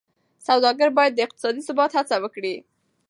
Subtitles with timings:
[0.47, 2.55] سوداګر باید د اقتصادي ثبات هڅه وکړي.